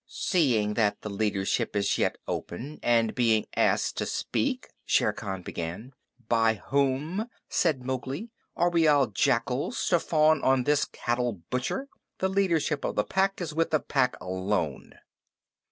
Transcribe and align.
"Seeing 0.07 0.73
that 0.73 1.01
the 1.03 1.11
leadership 1.11 1.75
is 1.75 1.99
yet 1.99 2.17
open, 2.27 2.79
and 2.81 3.13
being 3.13 3.45
asked 3.55 3.97
to 3.97 4.07
speak" 4.07 4.69
Shere 4.83 5.13
Khan 5.13 5.43
began. 5.43 5.93
"By 6.27 6.55
whom?" 6.55 7.27
said 7.49 7.83
Mowgli. 7.85 8.31
"Are 8.55 8.71
we 8.71 8.87
all 8.87 9.05
jackals, 9.05 9.85
to 9.89 9.99
fawn 9.99 10.41
on 10.41 10.63
this 10.63 10.85
cattle 10.85 11.43
butcher? 11.51 11.87
The 12.17 12.29
leadership 12.29 12.83
of 12.83 12.95
the 12.95 13.03
Pack 13.03 13.41
is 13.41 13.53
with 13.53 13.69
the 13.69 13.79
Pack 13.79 14.19
alone." 14.19 14.93